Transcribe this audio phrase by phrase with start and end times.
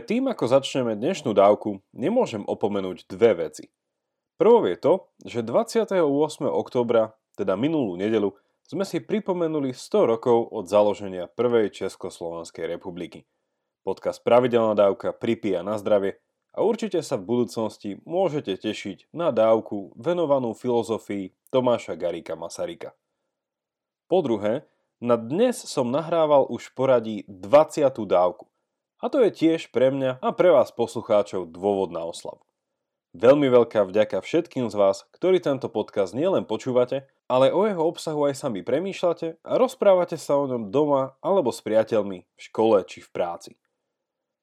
[0.00, 3.68] tým, ako začneme dnešnú dávku, nemôžem opomenúť dve veci.
[4.38, 6.00] Prvou je to, že 28.
[6.48, 8.32] oktobra, teda minulú nedelu,
[8.64, 13.26] sme si pripomenuli 100 rokov od založenia prvej Československej republiky.
[13.82, 16.22] Podcast Pravidelná dávka pripíja na zdravie
[16.54, 22.94] a určite sa v budúcnosti môžete tešiť na dávku venovanú filozofii Tomáša Garika Masarika.
[24.06, 24.68] Po druhé,
[25.02, 27.88] na dnes som nahrával už poradí 20.
[28.06, 28.51] dávku.
[29.02, 32.38] A to je tiež pre mňa a pre vás poslucháčov dôvod na oslavu.
[33.18, 38.30] Veľmi veľká vďaka všetkým z vás, ktorí tento podcast nielen počúvate, ale o jeho obsahu
[38.30, 43.02] aj sami premýšľate a rozprávate sa o ňom doma alebo s priateľmi, v škole či
[43.02, 43.52] v práci.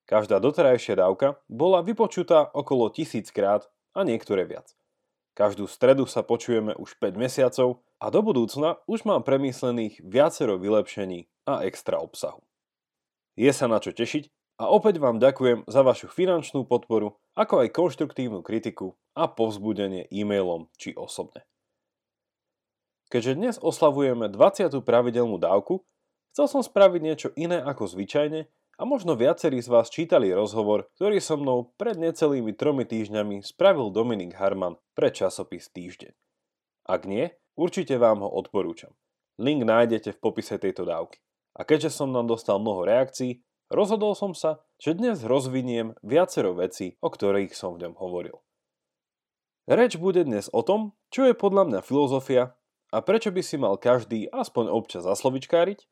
[0.06, 3.64] Každá doterajšia dávka bola vypočutá okolo tisíckrát
[3.96, 4.76] a niektoré viac.
[5.40, 11.32] Každú stredu sa počujeme už 5 mesiacov a do budúcna už mám premyslených viacero vylepšení
[11.48, 12.44] a extra obsahu.
[13.40, 17.72] Je sa na čo tešiť a opäť vám ďakujem za vašu finančnú podporu, ako aj
[17.72, 21.48] konštruktívnu kritiku a povzbudenie e-mailom či osobne.
[23.08, 24.70] Keďže dnes oslavujeme 20.
[24.84, 25.88] pravidelnú dávku,
[26.36, 31.24] chcel som spraviť niečo iné ako zvyčajne a možno viacerí z vás čítali rozhovor, ktorý
[31.24, 36.12] so mnou pred necelými tromi týždňami spravil Dominik Harman pre časopis Týždeň.
[36.86, 38.92] Ak nie, určite vám ho odporúčam.
[39.40, 41.24] Link nájdete v popise tejto dávky.
[41.56, 46.98] A keďže som nám dostal mnoho reakcií, Rozhodol som sa, že dnes rozviniem viacero vecí,
[47.06, 48.42] o ktorých som v ňom hovoril.
[49.70, 52.58] Reč bude dnes o tom, čo je podľa mňa filozofia
[52.90, 55.86] a prečo by si mal každý aspoň občas zaslovičkáriť,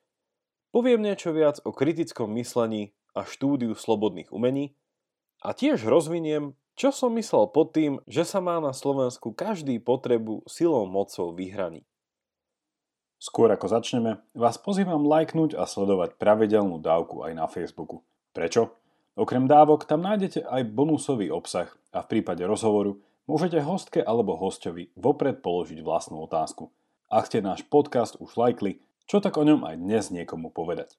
[0.73, 4.73] poviem niečo viac o kritickom myslení a štúdiu slobodných umení
[5.45, 10.41] a tiež rozviniem, čo som myslel pod tým, že sa má na Slovensku každý potrebu
[10.49, 11.85] silou mocou vyhraniť.
[13.17, 18.05] Skôr ako začneme, vás pozývam lajknúť a sledovať pravidelnú dávku aj na Facebooku.
[18.29, 18.77] Prečo?
[19.17, 24.93] Okrem dávok tam nájdete aj bonusový obsah a v prípade rozhovoru môžete hostke alebo hostovi
[24.93, 26.69] vopred položiť vlastnú otázku.
[27.09, 30.93] Ak ste náš podcast už lajkli, čo tak o ňom aj dnes niekomu povedať.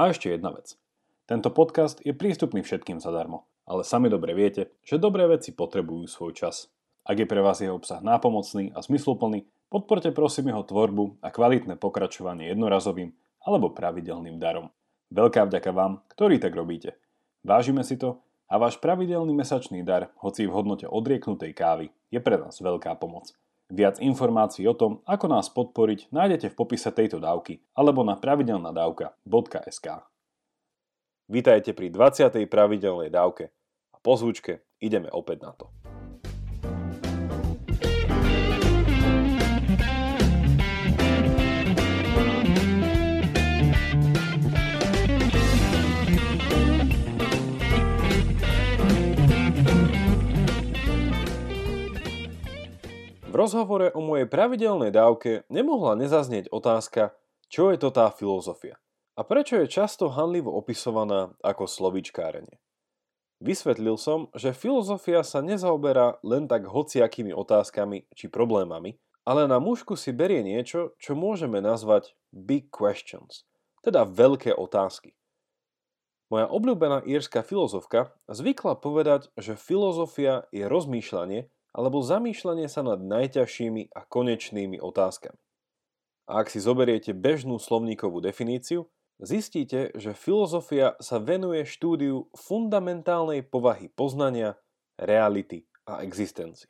[0.00, 0.80] A ešte jedna vec.
[1.28, 6.32] Tento podcast je prístupný všetkým zadarmo, ale sami dobre viete, že dobré veci potrebujú svoj
[6.32, 6.72] čas.
[7.08, 11.76] Ak je pre vás jeho obsah nápomocný a zmysluplný, Podporte prosím jeho tvorbu a kvalitné
[11.76, 13.12] pokračovanie jednorazovým
[13.44, 14.72] alebo pravidelným darom.
[15.12, 16.96] Veľká vďaka vám, ktorí tak robíte.
[17.44, 22.40] Vážime si to a váš pravidelný mesačný dar, hoci v hodnote odrieknutej kávy, je pre
[22.40, 23.36] nás veľká pomoc.
[23.68, 29.86] Viac informácií o tom, ako nás podporiť, nájdete v popise tejto dávky alebo na pravidelnadavka.sk.
[31.28, 32.48] Vítajte pri 20.
[32.48, 33.52] pravidelnej dávke
[33.92, 35.68] a po zvučke ideme opäť na to.
[53.38, 57.14] Rozhovore o mojej pravidelnej dávke nemohla nezaznieť otázka,
[57.46, 58.74] čo je to tá filozofia
[59.18, 62.62] a prečo je často hanlivo opisovaná ako slovičkárenie.
[63.42, 68.94] Vysvetlil som, že filozofia sa nezaoberá len tak hociakými otázkami či problémami,
[69.26, 73.42] ale na mužku si berie niečo, čo môžeme nazvať big questions,
[73.82, 75.18] teda veľké otázky.
[76.30, 83.92] Moja obľúbená írska filozofka zvykla povedať, že filozofia je rozmýšľanie, alebo zamýšľanie sa nad najťažšími
[83.92, 85.38] a konečnými otázkami.
[86.28, 93.88] A ak si zoberiete bežnú slovníkovú definíciu, zistíte, že filozofia sa venuje štúdiu fundamentálnej povahy
[93.88, 94.60] poznania,
[94.98, 96.68] reality a existencie.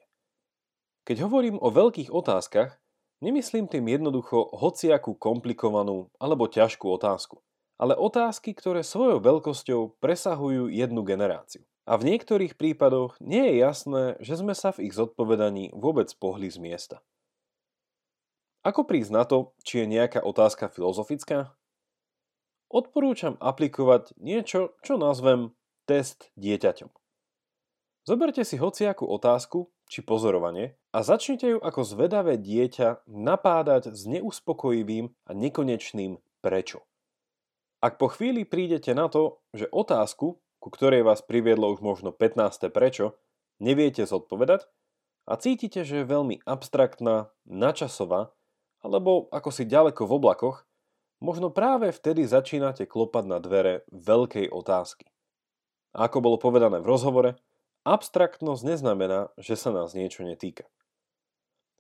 [1.09, 2.77] Keď hovorím o veľkých otázkach,
[3.25, 7.41] nemyslím tým jednoducho hociakú komplikovanú alebo ťažkú otázku,
[7.81, 11.65] ale otázky, ktoré svojou veľkosťou presahujú jednu generáciu.
[11.89, 16.53] A v niektorých prípadoch nie je jasné, že sme sa v ich zodpovedaní vôbec pohli
[16.53, 17.01] z miesta.
[18.61, 21.57] Ako prísť na to, či je nejaká otázka filozofická?
[22.69, 25.57] Odporúčam aplikovať niečo, čo nazvem
[25.89, 26.93] test dieťaťom.
[28.05, 35.09] Zoberte si hociakú otázku či pozorovanie a začnite ju ako zvedavé dieťa napádať s neuspokojivým
[35.25, 36.85] a nekonečným prečo.
[37.81, 42.71] Ak po chvíli prídete na to, že otázku, ku ktorej vás priviedlo už možno 15.
[42.71, 43.19] prečo,
[43.63, 44.67] neviete zodpovedať
[45.27, 48.35] a cítite, že je veľmi abstraktná, načasová,
[48.83, 50.57] alebo ako si ďaleko v oblakoch,
[51.19, 55.11] možno práve vtedy začínate klopať na dvere veľkej otázky.
[55.95, 57.31] A ako bolo povedané v rozhovore,
[57.83, 60.69] abstraktnosť neznamená, že sa nás niečo netýka.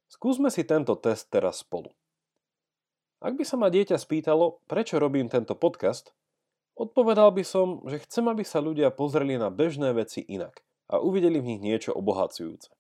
[0.09, 1.93] Skúsme si tento test teraz spolu.
[3.19, 6.15] Ak by sa ma dieťa spýtalo, prečo robím tento podcast,
[6.79, 11.43] Odpovedal by som, že chcem, aby sa ľudia pozreli na bežné veci inak a uvideli
[11.43, 12.71] v nich niečo obohacujúce.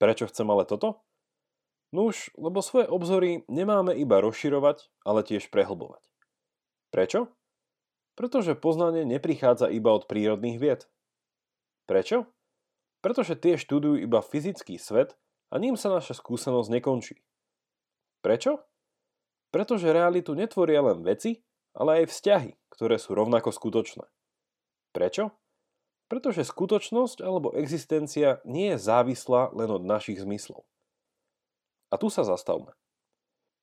[0.00, 1.04] Prečo chcem ale toto?
[1.92, 6.00] Nuž, lebo svoje obzory nemáme iba rozširovať, ale tiež prehlbovať.
[6.88, 7.28] Prečo?
[8.16, 10.80] Pretože poznanie neprichádza iba od prírodných vied.
[11.84, 12.24] Prečo?
[13.04, 15.20] Pretože tie študujú iba fyzický svet
[15.52, 17.20] a ním sa naša skúsenosť nekončí.
[18.24, 18.64] Prečo?
[19.52, 21.44] Pretože realitu netvoria len veci,
[21.76, 24.06] ale aj vzťahy, ktoré sú rovnako skutočné.
[24.94, 25.34] Prečo?
[26.06, 30.62] Pretože skutočnosť alebo existencia nie je závislá len od našich zmyslov.
[31.90, 32.78] A tu sa zastavme.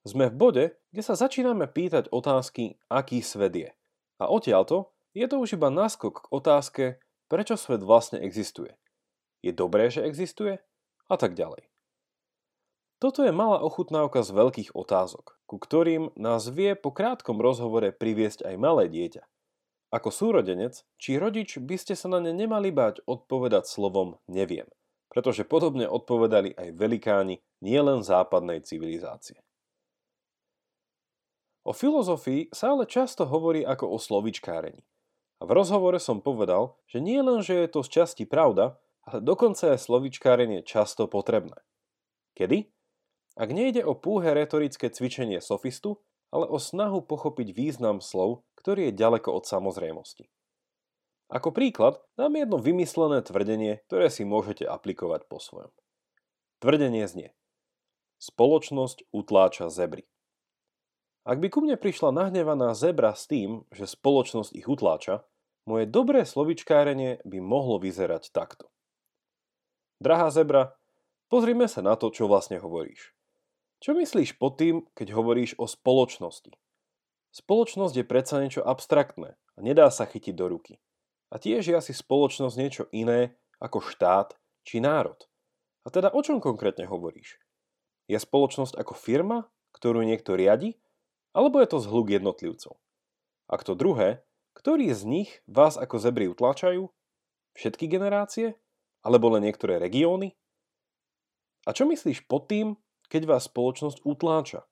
[0.04, 3.72] Sme v bode, kde sa začíname pýtať otázky, aký svet je.
[4.20, 6.86] A odtiaľto je to už iba náskok k otázke,
[7.32, 8.76] prečo svet vlastne existuje.
[9.42, 10.60] Je dobré, že existuje?
[11.08, 11.72] A tak ďalej.
[13.00, 18.46] Toto je malá ochutnávka z veľkých otázok, ku ktorým nás vie po krátkom rozhovore priviesť
[18.46, 19.24] aj malé dieťa.
[19.94, 24.68] Ako súrodenec či rodič by ste sa na ne nemali báť odpovedať slovom neviem,
[25.14, 29.40] pretože podobne odpovedali aj velikáni nielen západnej civilizácie.
[31.66, 34.86] O filozofii sa ale často hovorí ako o slovičkárení.
[35.42, 39.22] A v rozhovore som povedal, že nie len, že je to z časti pravda, ale
[39.22, 41.58] dokonca aj slovičkárenie často potrebné.
[42.38, 42.75] Kedy?
[43.36, 46.00] Ak nejde o púhe retorické cvičenie sofistu,
[46.32, 50.32] ale o snahu pochopiť význam slov, ktorý je ďaleko od samozrejmosti.
[51.28, 55.74] Ako príklad dám jedno vymyslené tvrdenie, ktoré si môžete aplikovať po svojom.
[56.62, 57.34] Tvrdenie znie.
[58.22, 60.08] Spoločnosť utláča zebry.
[61.26, 65.26] Ak by ku mne prišla nahnevaná zebra s tým, že spoločnosť ich utláča,
[65.66, 68.70] moje dobré slovičkárenie by mohlo vyzerať takto.
[69.98, 70.78] Drahá zebra,
[71.34, 73.15] pozrime sa na to, čo vlastne hovoríš.
[73.84, 76.56] Čo myslíš pod tým, keď hovoríš o spoločnosti?
[77.36, 80.80] Spoločnosť je predsa niečo abstraktné a nedá sa chytiť do ruky.
[81.28, 85.20] A tiež je asi spoločnosť niečo iné ako štát či národ.
[85.84, 87.38] A teda o čom konkrétne hovoríš?
[88.08, 90.80] Je spoločnosť ako firma, ktorú niekto riadi,
[91.36, 92.80] alebo je to zhluk jednotlivcov?
[93.52, 94.24] Ak to druhé,
[94.56, 96.88] ktorý z nich vás ako zebry utláčajú?
[97.54, 98.56] Všetky generácie?
[99.04, 100.34] Alebo len niektoré regióny?
[101.68, 104.66] A čo myslíš pod tým, keď vás spoločnosť utláča?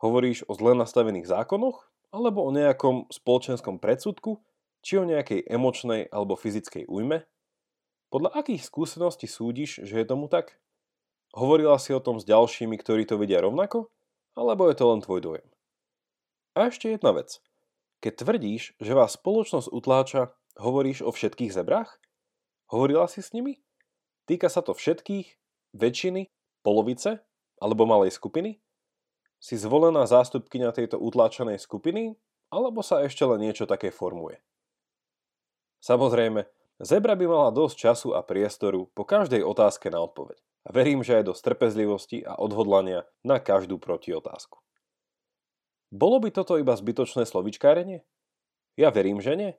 [0.00, 4.42] Hovoríš o zle nastavených zákonoch, alebo o nejakom spoločenskom predsudku,
[4.80, 7.28] či o nejakej emočnej alebo fyzickej újme?
[8.10, 10.58] Podľa akých skúseností súdiš, že je tomu tak?
[11.30, 13.86] Hovorila si o tom s ďalšími, ktorí to vidia rovnako?
[14.34, 15.48] Alebo je to len tvoj dojem?
[16.58, 17.38] A ešte jedna vec.
[18.02, 22.02] Keď tvrdíš, že vás spoločnosť utláča, hovoríš o všetkých zebrách?
[22.66, 23.62] Hovorila si s nimi?
[24.26, 25.38] Týka sa to všetkých,
[25.78, 26.26] väčšiny,
[26.66, 27.22] polovice
[27.60, 28.58] alebo malej skupiny?
[29.40, 32.16] Si zvolená zástupkynia tejto utláčanej skupiny,
[32.50, 34.40] alebo sa ešte len niečo také formuje?
[35.80, 36.44] Samozrejme,
[36.80, 40.36] zebra by mala dosť času a priestoru po každej otázke na odpoveď.
[40.68, 44.60] A verím, že aj dosť trpezlivosti a odhodlania na každú protiotázku.
[45.88, 48.04] Bolo by toto iba zbytočné slovičkárenie?
[48.76, 49.52] Ja verím, že nie.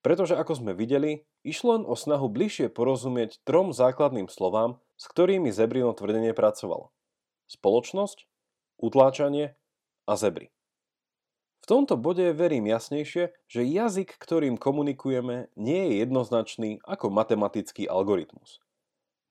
[0.00, 5.52] Pretože ako sme videli, išlo len o snahu bližšie porozumieť trom základným slovám, s ktorými
[5.52, 6.88] Zebrino tvrdenie pracovalo
[7.48, 8.26] spoločnosť,
[8.80, 9.56] utláčanie
[10.08, 10.54] a zebry.
[11.64, 18.60] V tomto bode verím jasnejšie, že jazyk, ktorým komunikujeme, nie je jednoznačný ako matematický algoritmus.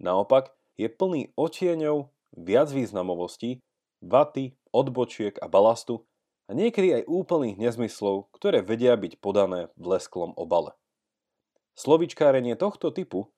[0.01, 3.61] Naopak, je plný otieňov, viacvýznamovostí,
[4.01, 6.09] vaty, odbočiek a balastu
[6.49, 10.73] a niekedy aj úplných nezmyslov, ktoré vedia byť podané v lesklom obale.
[11.77, 13.29] Slovičkárenie tohto typu,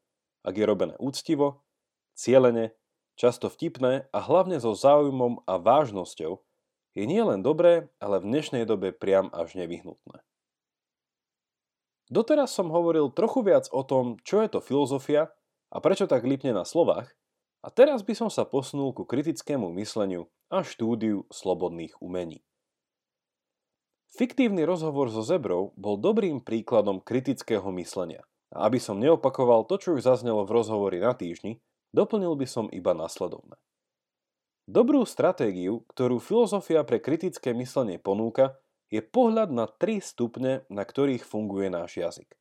[0.48, 1.68] ak je robené úctivo,
[2.16, 2.72] cieľene
[3.16, 6.44] často vtipné a hlavne so záujmom a vážnosťou,
[6.96, 10.24] je nielen dobré, ale v dnešnej dobe priam až nevyhnutné.
[12.08, 15.34] Doteraz som hovoril trochu viac o tom, čo je to filozofia
[15.74, 17.12] a prečo tak lípne na slovách,
[17.66, 22.46] a teraz by som sa posunul ku kritickému mysleniu a štúdiu slobodných umení.
[24.14, 28.24] Fiktívny rozhovor so zebrou bol dobrým príkladom kritického myslenia.
[28.54, 31.60] A aby som neopakoval to, čo už zaznelo v rozhovori na týždni,
[31.96, 33.56] Doplnil by som iba nasledovné.
[34.68, 38.60] Dobrú stratégiu, ktorú filozofia pre kritické myslenie ponúka,
[38.92, 42.36] je pohľad na tri stupne, na ktorých funguje náš jazyk.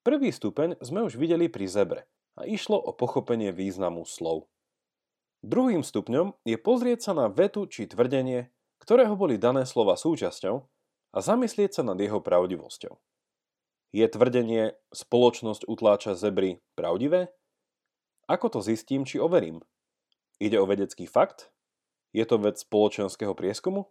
[0.00, 2.08] Prvý stupeň sme už videli pri zebre
[2.40, 4.48] a išlo o pochopenie významu slov.
[5.44, 8.48] Druhým stupňom je pozrieť sa na vetu či tvrdenie,
[8.80, 10.56] ktorého boli dané slova súčasťou
[11.12, 12.96] a zamyslieť sa nad jeho pravdivosťou.
[13.92, 17.34] Je tvrdenie spoločnosť utláča zebry pravdivé?
[18.30, 19.58] Ako to zistím, či overím?
[20.38, 21.50] Ide o vedecký fakt?
[22.14, 23.90] Je to vec spoločenského prieskumu?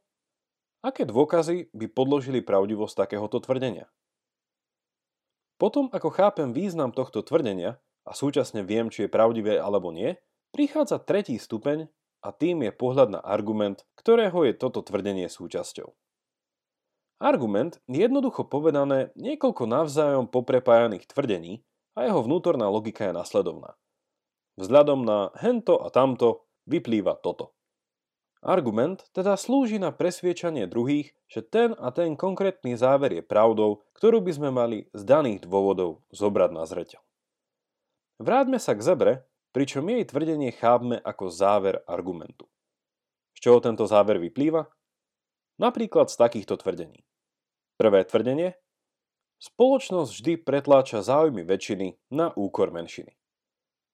[0.80, 3.92] Aké dôkazy by podložili pravdivosť takéhoto tvrdenia?
[5.60, 10.16] Potom, ako chápem význam tohto tvrdenia a súčasne viem, či je pravdivé alebo nie,
[10.56, 11.92] prichádza tretí stupeň
[12.24, 15.92] a tým je pohľad na argument, ktorého je toto tvrdenie súčasťou.
[17.20, 21.60] Argument je jednoducho povedané niekoľko navzájom poprepájaných tvrdení
[22.00, 23.76] a jeho vnútorná logika je nasledovná.
[24.60, 27.56] Vzhľadom na hento a tamto vyplýva toto.
[28.44, 34.20] Argument teda slúži na presviečanie druhých, že ten a ten konkrétny záver je pravdou, ktorú
[34.24, 37.04] by sme mali z daných dôvodov zobrať na zreteľ.
[38.20, 39.14] Vráťme sa k zebre,
[39.52, 42.48] pričom jej tvrdenie chápme ako záver argumentu.
[43.36, 44.68] Z čoho tento záver vyplýva?
[45.60, 47.04] Napríklad z takýchto tvrdení.
[47.76, 48.56] Prvé tvrdenie.
[49.40, 53.19] Spoločnosť vždy pretláča záujmy väčšiny na úkor menšiny.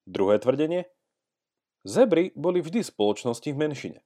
[0.06, 0.86] Druhé tvrdenie.
[1.82, 4.00] Zebry boli vždy spoločnosti v menšine.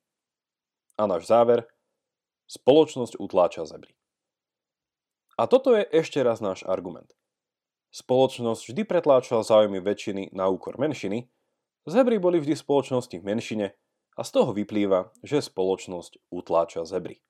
[0.96, 1.68] A náš záver,
[2.48, 3.96] spoločnosť utláča zebry.
[5.40, 7.12] A toto je ešte raz náš argument.
[7.96, 11.32] Spoločnosť vždy pretláčala záujmy väčšiny na úkor menšiny,
[11.88, 13.68] zebry boli vždy spoločnosti v menšine
[14.16, 17.24] a z toho vyplýva, že spoločnosť utláča zebry.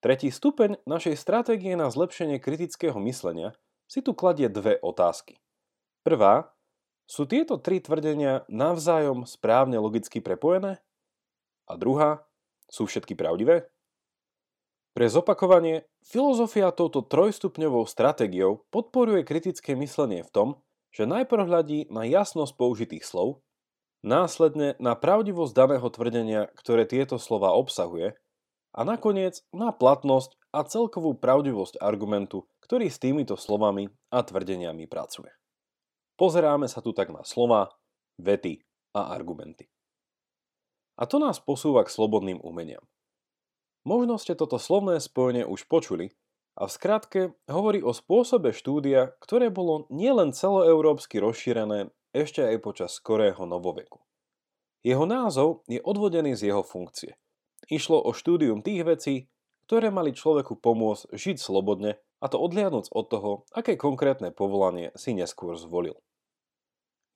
[0.00, 3.52] Tretí stupeň našej stratégie na zlepšenie kritického myslenia
[3.84, 5.40] si tu kladie dve otázky.
[6.04, 6.56] Prvá,
[7.10, 10.78] sú tieto tri tvrdenia navzájom správne logicky prepojené?
[11.66, 12.22] A druhá,
[12.70, 13.66] sú všetky pravdivé?
[14.94, 20.48] Pre zopakovanie, filozofia touto trojstupňovou stratégiou podporuje kritické myslenie v tom,
[20.94, 23.42] že najprv hľadí na jasnosť použitých slov,
[24.06, 28.14] následne na pravdivosť daného tvrdenia, ktoré tieto slova obsahuje,
[28.70, 35.39] a nakoniec na platnosť a celkovú pravdivosť argumentu, ktorý s týmito slovami a tvrdeniami pracuje.
[36.20, 37.72] Pozeráme sa tu tak na slova,
[38.20, 38.60] vety
[38.92, 39.72] a argumenty.
[41.00, 42.84] A to nás posúva k slobodným umeniam.
[43.88, 46.12] Možno ste toto slovné spojenie už počuli
[46.60, 53.00] a v skratke hovorí o spôsobe štúdia, ktoré bolo nielen celoeurópsky rozšírené ešte aj počas
[53.00, 54.04] skorého novoveku.
[54.84, 57.16] Jeho názov je odvodený z jeho funkcie.
[57.72, 59.14] Išlo o štúdium tých vecí,
[59.64, 65.16] ktoré mali človeku pomôcť žiť slobodne a to odliadnúc od toho, aké konkrétne povolanie si
[65.16, 65.96] neskôr zvolil.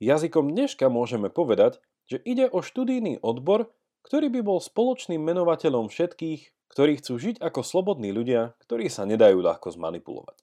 [0.03, 1.79] Jazykom dneška môžeme povedať,
[2.11, 3.71] že ide o študijný odbor,
[4.05, 9.39] ktorý by bol spoločným menovateľom všetkých, ktorí chcú žiť ako slobodní ľudia, ktorí sa nedajú
[9.39, 10.37] ľahko zmanipulovať.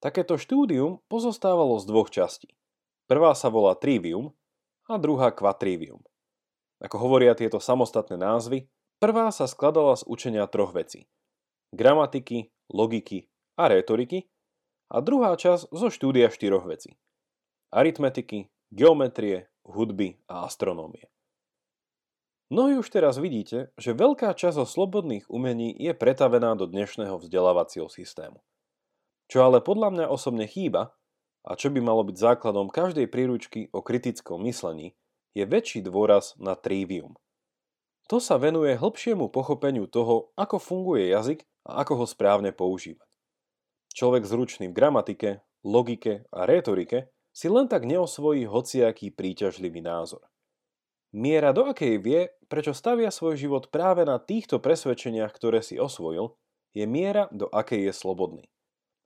[0.00, 2.56] Takéto štúdium pozostávalo z dvoch častí.
[3.04, 4.32] Prvá sa volá trivium
[4.88, 6.00] a druhá quatrivium.
[6.80, 8.64] Ako hovoria tieto samostatné názvy,
[8.96, 11.04] prvá sa skladala z učenia troch vecí.
[11.76, 13.28] Gramatiky, logiky
[13.60, 14.32] a retoriky
[14.88, 16.96] a druhá časť zo štúdia štyroch vecí.
[17.70, 21.06] Aritmetiky, geometrie, hudby a astronómie.
[22.50, 27.86] Mnohí už teraz vidíte, že veľká časť zo slobodných umení je pretavená do dnešného vzdelávacieho
[27.86, 28.42] systému.
[29.30, 30.98] Čo ale podľa mňa osobne chýba,
[31.46, 34.98] a čo by malo byť základom každej príručky o kritickom myslení,
[35.38, 37.14] je väčší dôraz na trivium.
[38.10, 43.06] To sa venuje hĺbšiemu pochopeniu toho, ako funguje jazyk a ako ho správne používať.
[43.94, 50.26] Človek zručný v gramatike, logike a retorike si len tak neosvojí hociaký príťažlivý názor.
[51.10, 56.38] Miera, do akej vie, prečo stavia svoj život práve na týchto presvedčeniach, ktoré si osvojil,
[56.70, 58.44] je miera, do akej je slobodný.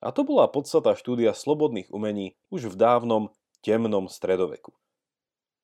[0.05, 3.33] A to bola podstata štúdia slobodných umení už v dávnom,
[3.65, 4.77] temnom stredoveku.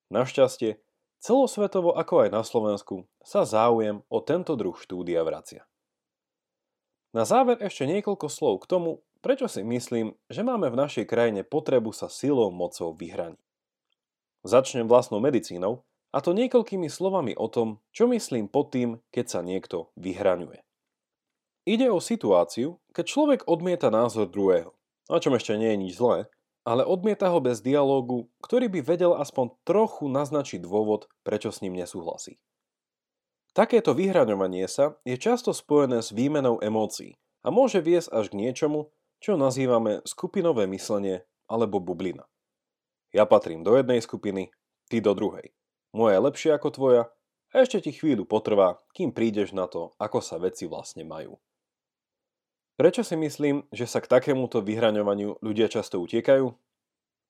[0.09, 0.81] Našťastie,
[1.21, 5.69] celosvetovo ako aj na Slovensku sa záujem o tento druh štúdia vracia.
[7.13, 11.45] Na záver ešte niekoľko slov k tomu, Prečo si myslím, že máme v našej krajine
[11.45, 13.45] potrebu sa silou mocou vyhraniť?
[14.49, 19.41] Začnem vlastnou medicínou, a to niekoľkými slovami o tom, čo myslím pod tým, keď sa
[19.47, 20.65] niekto vyhraňuje.
[21.69, 24.75] Ide o situáciu, keď človek odmieta názor druhého,
[25.07, 26.27] na čom ešte nie je nič zlé,
[26.67, 31.79] ale odmieta ho bez dialógu, ktorý by vedel aspoň trochu naznačiť dôvod, prečo s ním
[31.79, 32.43] nesúhlasí.
[33.55, 38.91] Takéto vyhraňovanie sa je často spojené s výmenou emócií a môže viesť až k niečomu,
[39.21, 42.25] čo nazývame skupinové myslenie alebo bublina.
[43.13, 44.49] Ja patrím do jednej skupiny,
[44.89, 45.53] ty do druhej.
[45.93, 47.03] Moja je lepšia ako tvoja
[47.51, 51.37] a ešte ti chvíľu potrvá, kým prídeš na to, ako sa veci vlastne majú.
[52.81, 56.49] Prečo si myslím, že sa k takémuto vyhraňovaniu ľudia často utiekajú?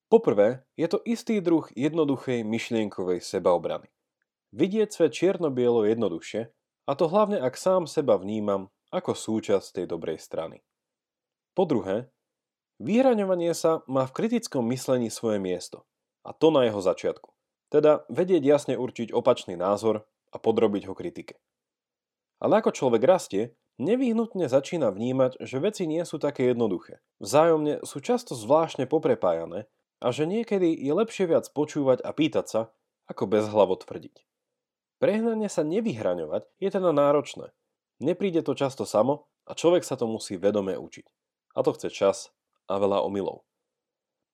[0.07, 3.91] Poprvé, je to istý druh jednoduchej myšlienkovej sebaobrany.
[4.55, 6.55] Vidieť svet čierno-bielo jednoduchšie,
[6.87, 10.63] a to hlavne ak sám seba vnímam ako súčasť tej dobrej strany.
[11.61, 12.09] Po druhé,
[12.81, 15.85] vyhraňovanie sa má v kritickom myslení svoje miesto.
[16.25, 17.37] A to na jeho začiatku.
[17.69, 21.37] Teda vedieť jasne určiť opačný názor a podrobiť ho kritike.
[22.40, 27.05] Ale ako človek rastie, nevyhnutne začína vnímať, že veci nie sú také jednoduché.
[27.21, 29.69] Vzájomne sú často zvláštne poprepájané
[30.00, 32.61] a že niekedy je lepšie viac počúvať a pýtať sa,
[33.05, 34.25] ako bezhlavo tvrdiť.
[34.97, 37.52] Prehnanie sa nevyhraňovať je teda náročné.
[38.00, 41.20] Nepríde to často samo a človek sa to musí vedome učiť.
[41.54, 42.16] A to chce čas
[42.71, 43.42] a veľa omylov.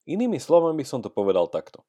[0.06, 1.82] Inými slovami by som to povedal takto.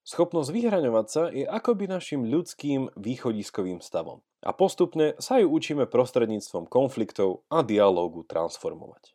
[0.00, 6.64] Schopnosť vyhraňovať sa je akoby našim ľudským východiskovým stavom a postupne sa ju učíme prostredníctvom
[6.64, 9.12] konfliktov a dialógu transformovať.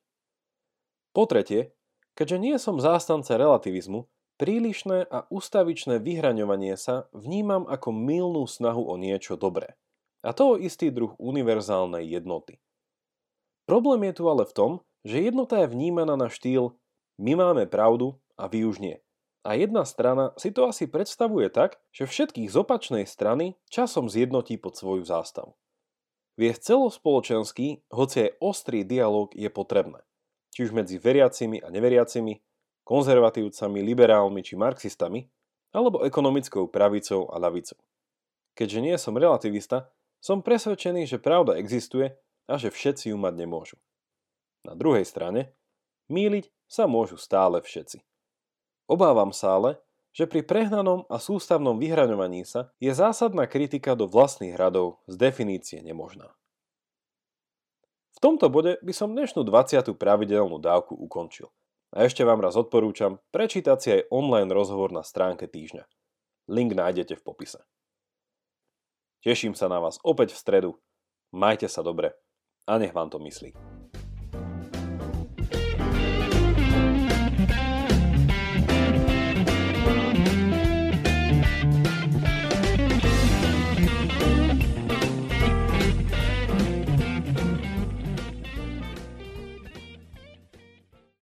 [1.09, 1.73] Po tretie,
[2.13, 4.05] keďže nie som zástanca relativizmu,
[4.37, 9.73] prílišné a ustavičné vyhraňovanie sa vnímam ako milnú snahu o niečo dobré.
[10.21, 12.61] A to o istý druh univerzálnej jednoty.
[13.65, 14.71] Problém je tu ale v tom,
[15.05, 16.73] že jednota je vnímaná na štýl
[17.15, 18.99] my máme pravdu a vy už nie.
[19.45, 24.57] A jedna strana si to asi predstavuje tak, že všetkých z opačnej strany časom zjednotí
[24.57, 25.55] pod svoju zástavu.
[26.35, 30.03] Viesť celospoločenský, hoci aj ostrý dialog je potrebné.
[30.51, 32.41] Či už medzi veriacimi a neveriacimi,
[32.83, 35.23] konzervatívcami, liberálmi či marxistami,
[35.71, 37.79] alebo ekonomickou pravicou a ľavicou.
[38.55, 42.11] Keďže nie som relativista, som presvedčený, že pravda existuje
[42.47, 43.77] a že všetci ju mať nemôžu.
[44.65, 45.53] Na druhej strane,
[46.09, 48.01] míliť sa môžu stále všetci.
[48.89, 49.71] Obávam sa ale,
[50.15, 55.83] že pri prehnanom a sústavnom vyhraňovaní sa je zásadná kritika do vlastných radov z definície
[55.83, 56.33] nemožná.
[58.15, 59.91] V tomto bode by som dnešnú 20.
[59.99, 61.51] pravidelnú dávku ukončil.
[61.91, 65.83] A ešte vám raz odporúčam prečítať si aj online rozhovor na stránke týždňa.
[66.47, 67.59] Link nájdete v popise.
[69.19, 70.71] Teším sa na vás opäť v stredu.
[71.35, 72.15] Majte sa dobre
[72.63, 73.74] a nech vám to myslí.